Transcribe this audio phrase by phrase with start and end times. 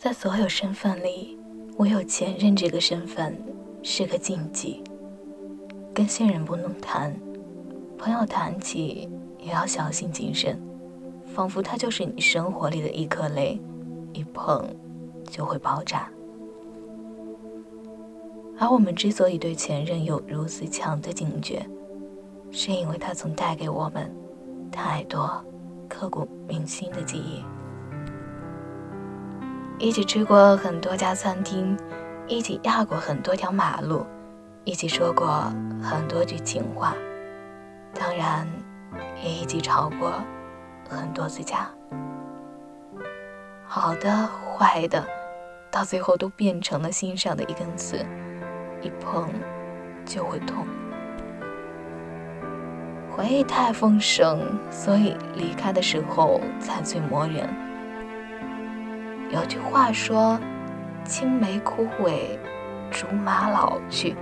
[0.00, 1.38] 在所有身份里，
[1.76, 3.36] 唯有前任这个身份
[3.82, 4.82] 是个禁忌。
[5.92, 7.14] 跟现任不能谈，
[7.98, 10.58] 朋友谈起也要小心谨慎，
[11.26, 13.60] 仿佛他就是你生活里的一颗雷，
[14.14, 14.74] 一碰
[15.28, 16.10] 就会爆炸。
[18.58, 21.62] 而我们之所以对前任有如此强的警觉，
[22.50, 24.10] 是因为他曾带给我们
[24.72, 25.44] 太多
[25.90, 27.44] 刻骨铭心的记忆。
[29.80, 31.74] 一起吃过很多家餐厅，
[32.28, 34.04] 一起压过很多条马路，
[34.64, 35.50] 一起说过
[35.82, 36.94] 很多句情话，
[37.94, 38.46] 当然，
[39.24, 40.12] 也一起吵过
[40.86, 41.66] 很多次架。
[43.64, 45.02] 好的、坏的，
[45.70, 48.04] 到最后都变成了心上的一根刺，
[48.82, 49.30] 一碰
[50.04, 50.66] 就会痛。
[53.10, 54.40] 回忆太丰盛，
[54.70, 57.48] 所以离开的时候才最磨人。
[59.32, 60.40] 有句话说
[61.06, 62.36] ：“青梅枯萎，
[62.90, 64.16] 竹马老去。”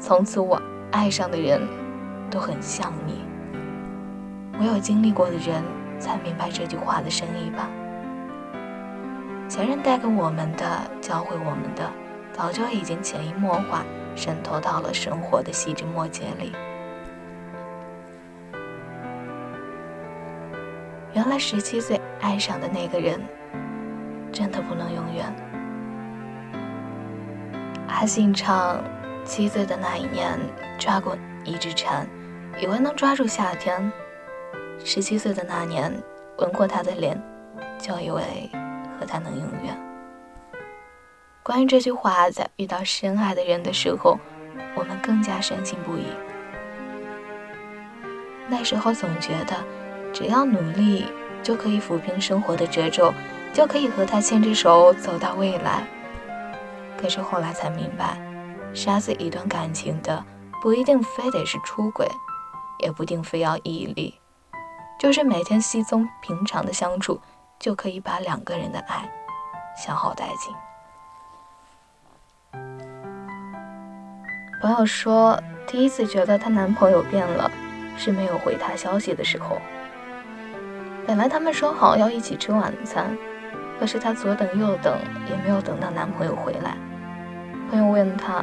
[0.00, 1.60] 从此我爱上的人
[2.28, 3.24] 都很像你。
[4.58, 5.62] 唯有经历过的人
[6.00, 7.68] 才明白这句话的深意吧。
[9.48, 11.88] 前任带给我们的，教会我们的，
[12.32, 13.84] 早就已经潜移默化
[14.16, 16.52] 渗透到了生活的细枝末节里。
[21.12, 23.20] 原来十七岁爱上的那个人。
[24.32, 25.32] 真的不能永远。
[27.88, 28.82] 阿信唱
[29.24, 30.38] ：“七岁的那一年，
[30.78, 32.06] 抓过一只蝉，
[32.58, 33.90] 以为能抓住夏天；
[34.84, 35.92] 十七岁的那年，
[36.38, 37.20] 吻过他的脸，
[37.78, 38.50] 就以为
[38.98, 39.78] 和他能永远。”
[41.44, 44.18] 关于这句话，在遇到深爱的人的时候，
[44.74, 46.06] 我们更加深信不疑。
[48.48, 49.56] 那时候总觉得，
[50.12, 51.06] 只要努力，
[51.42, 53.12] 就可以抚平生活的褶皱。
[53.52, 55.86] 就可以和他牵着手走到未来。
[56.96, 58.16] 可是后来才明白，
[58.72, 60.24] 杀死一段感情的
[60.60, 62.06] 不一定非得是出轨，
[62.78, 64.18] 也不一定非要毅力，
[64.98, 67.20] 就是每天稀松平常的相处，
[67.58, 69.10] 就可以把两个人的爱
[69.76, 70.54] 消耗殆尽。
[74.62, 77.50] 朋友说，第一次觉得她男朋友变了，
[77.98, 79.60] 是没有回她消息的时候。
[81.04, 83.18] 本来他们说好要一起吃晚餐。
[83.82, 84.96] 可是她左等右等
[85.28, 86.76] 也没有等到男朋友回来。
[87.68, 88.40] 朋友问她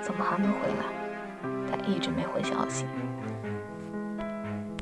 [0.00, 2.86] 怎么还没回来，她一直没回消息。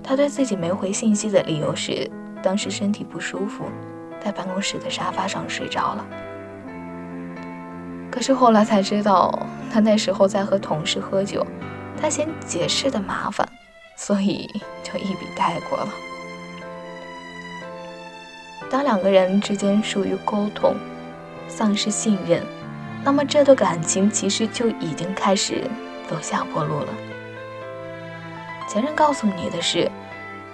[0.00, 2.08] 她对自己没回信息的理由是
[2.40, 3.64] 当时身体不舒服，
[4.24, 6.06] 在办公室的沙发上睡着了。
[8.12, 9.36] 可是后来才知道，
[9.72, 11.44] 她那时候在和同事喝酒，
[12.00, 13.44] 她嫌解释的麻烦，
[13.96, 14.48] 所以
[14.84, 15.88] 就一笔带过了。
[18.70, 20.76] 当两个人之间疏于沟通，
[21.48, 22.46] 丧失信任，
[23.02, 25.68] 那么这段感情其实就已经开始
[26.08, 26.88] 走下坡路了。
[28.68, 29.90] 前任告诉你的是，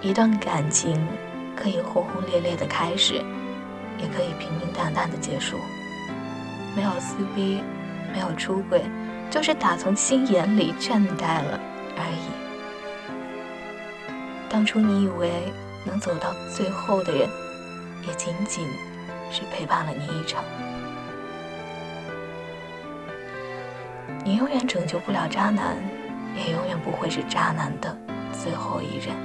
[0.01, 1.07] 一段感情
[1.55, 3.13] 可以轰轰烈烈的开始，
[3.99, 5.55] 也可以平平淡淡的结束，
[6.75, 7.61] 没有撕逼，
[8.11, 8.81] 没有出轨，
[9.29, 11.59] 就是打从心眼里倦怠了
[11.95, 12.31] 而已。
[14.49, 15.29] 当初你以为
[15.85, 17.29] 能走到最后的人。
[18.07, 18.65] 也仅仅
[19.29, 20.41] 是陪伴了你一程。
[24.23, 25.77] 你永远拯救不了渣男，
[26.35, 27.95] 也永远不会是渣男的
[28.31, 29.15] 最后一人。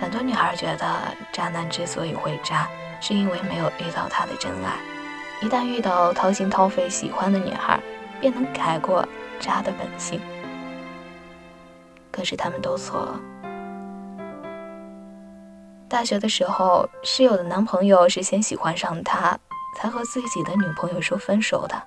[0.00, 2.68] 很多女孩觉得，渣男之所以会渣，
[3.00, 4.74] 是因为没有遇到他的真爱。
[5.40, 7.80] 一旦遇到掏心掏肺喜欢的女孩，
[8.20, 9.06] 便能改过
[9.38, 10.20] 渣的本性。
[12.10, 13.20] 可是他们都错了。
[15.92, 19.38] 大学的时候，室友的男朋友是先喜欢上他，
[19.76, 21.82] 才和自己的女朋友说分手的。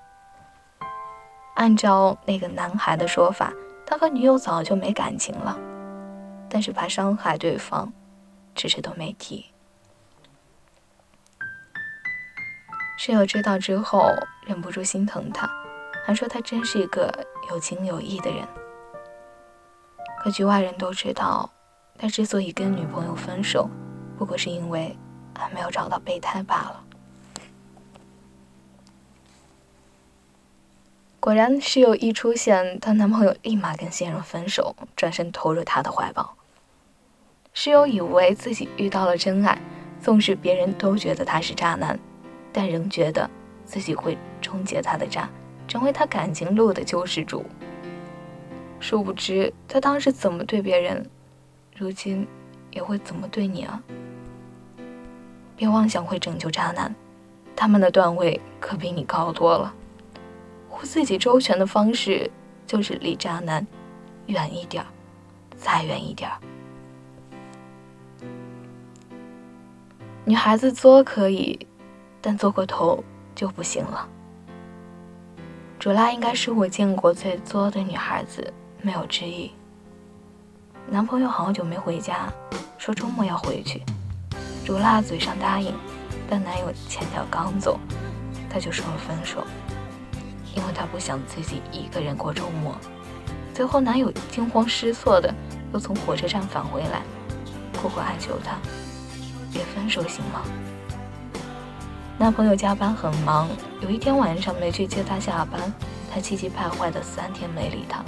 [1.56, 3.52] 按照那个男孩的说法，
[3.84, 5.58] 他和女友早就没感情了，
[6.48, 7.92] 但是怕伤害对方，
[8.54, 9.48] 只是都没提。
[13.00, 14.12] 室友知道之后，
[14.46, 15.50] 忍不住心疼他，
[16.06, 17.12] 还说他真是一个
[17.50, 18.48] 有情有义的人。
[20.24, 21.50] 可局外人都知道，
[21.98, 23.68] 他之所以跟女朋友分手。
[24.18, 24.98] 不过是因为
[25.38, 26.84] 还没有找到备胎罢了。
[31.20, 36.36] 果然，室友一出现，她男朋友立马跟现任分手，转身投入她的怀抱。
[37.52, 39.60] 室友以为自己遇到了真爱，
[40.00, 41.98] 纵使别人都觉得他是渣男，
[42.54, 43.28] 但仍觉得
[43.64, 45.28] 自己会终结他的渣，
[45.68, 47.44] 成为他感情路的救世主。
[48.80, 51.10] 殊不知，他当时怎么对别人，
[51.76, 52.28] 如今
[52.70, 53.82] 也会怎么对你啊！
[55.56, 56.94] 别妄想会拯救渣男，
[57.56, 59.74] 他们的段位可比你高多了。
[60.70, 62.30] 护自己周全的方式，
[62.68, 63.66] 就是离渣男
[64.28, 64.88] 远一点儿，
[65.56, 66.38] 再远一点儿。
[70.26, 71.68] 女孩子作可以，
[72.20, 73.04] 但作过头
[73.34, 74.10] 就不行了。
[75.80, 79.52] 竹拉应该是我见过最作的女孩子，没有之一。
[80.90, 82.28] 男朋友好久没回家，
[82.78, 83.82] 说周末要回去。
[84.66, 85.72] 竹拉嘴上答应，
[86.28, 87.80] 但男友前脚刚走，
[88.50, 89.46] 她就说了分手，
[90.56, 92.76] 因为她不想自己一个人过周末。
[93.54, 95.32] 最后男友惊慌失措的
[95.72, 97.04] 又从火车站返回来，
[97.80, 98.58] 苦苦哀求她。
[99.54, 100.42] 别分手行吗？
[102.18, 103.48] 男朋友加班很忙，
[103.82, 105.72] 有一天晚上没去接她下班，
[106.12, 108.04] 她气急败坏的三天没理他。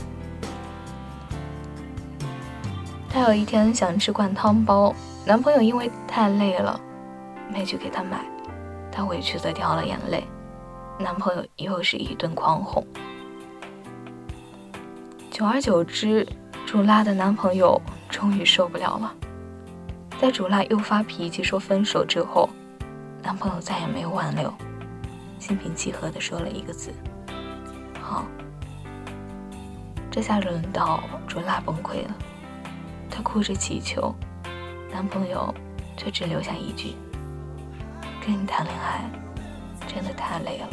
[3.09, 4.93] 她有一天想吃灌汤包，
[5.25, 6.79] 男朋友因为太累了，
[7.51, 8.23] 没去给她买，
[8.91, 10.23] 她委屈的掉了眼泪，
[10.99, 12.85] 男朋友又是一顿狂哄。
[15.31, 16.27] 久而久之，
[16.65, 19.13] 朱拉的男朋友终于受不了了。
[20.19, 22.49] 在朱拉又发脾气说分手之后，
[23.23, 24.53] 男朋友再也没有挽留，
[25.39, 26.91] 心平气和的说了一个字
[28.01, 28.25] ：“好。”
[30.09, 32.15] 这下轮到竹拉崩溃了，
[33.17, 34.13] 她哭着祈求，
[34.93, 35.51] 男朋友
[35.97, 36.93] 却只留下一句
[38.23, 39.09] ：“跟你谈恋爱
[39.87, 40.67] 真的太累了。”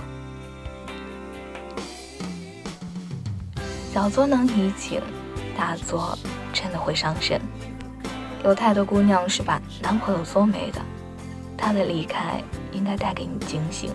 [3.90, 5.00] 小作能怡情，
[5.56, 6.18] 大作
[6.52, 7.40] 真的会伤身。
[8.44, 10.82] 有太多姑娘是把男朋友作没的，
[11.56, 12.42] 他的离开
[12.72, 13.90] 应该带给你惊醒，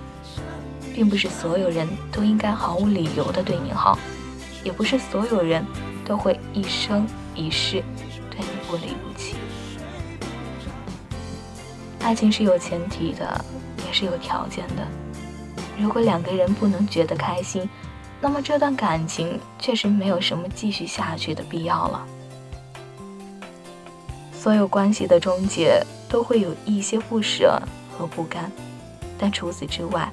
[0.96, 3.96] 并不是所有人都应该毫无理由的对你好，
[4.64, 5.64] 也不是所有人
[6.04, 7.06] 都会一生
[7.36, 7.84] 一世
[8.70, 9.36] 对你不离不弃。
[12.02, 13.46] 爱情是有前提的，
[13.86, 14.88] 也是有条件的。
[15.78, 17.68] 如果两个人不能觉得开心，
[18.22, 22.06] 那么这段感情确实没有什么继续下去的必要了。
[24.34, 27.62] 所有关系的终结都会有一些不舍
[27.98, 28.52] 和不甘，
[29.18, 30.10] 但除此之外，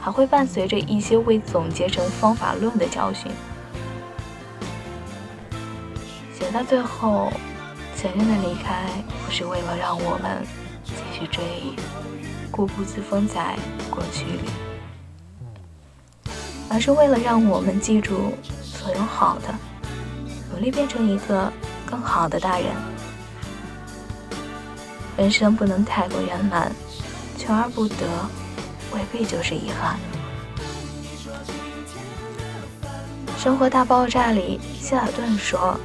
[0.00, 3.30] 还会伴随着一些未总结成方法论的教训。
[6.38, 7.32] 写到最后，
[8.02, 8.82] 前任的离开
[9.24, 10.44] 不是为了让我们
[10.82, 11.76] 继续追忆、
[12.50, 13.56] 固步自封在
[13.92, 14.50] 过去里，
[16.68, 19.54] 而是为了让我们记住所有好的，
[20.50, 21.52] 努力变成一个
[21.86, 22.66] 更好的大人。
[25.16, 26.72] 人生不能太过圆满，
[27.38, 28.04] 求而不得，
[28.92, 29.96] 未必就是遗憾。
[33.40, 35.78] 《生活大爆炸》里，希尔顿说：“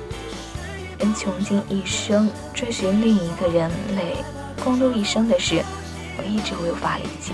[1.00, 4.16] 人穷尽一生追寻另一个人类，
[4.64, 5.64] 共度一生的事，
[6.18, 7.34] 我一直无法理解。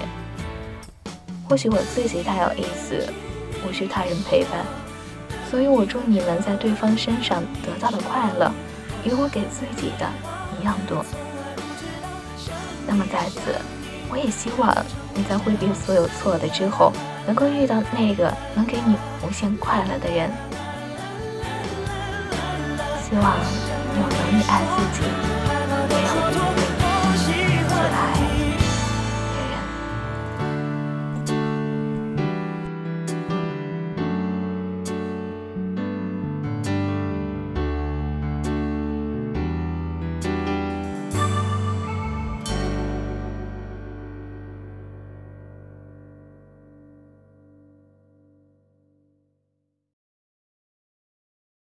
[1.47, 3.07] 或许我自己太有意思，
[3.65, 4.65] 无需他人陪伴，
[5.49, 8.51] 所以我祝你们在对方身上得到的快乐，
[9.05, 10.09] 与我给自己的
[10.59, 11.05] 一样多。”
[12.85, 13.55] 那么在此，
[14.11, 14.75] 我也希望
[15.13, 16.91] 你在挥别所有错的之后，
[17.25, 20.29] 能够遇到那个能给你无限快乐的人。
[23.13, 23.37] 希望
[23.93, 25.03] 你有能力爱自己，
[25.47, 26.62] 没有别人。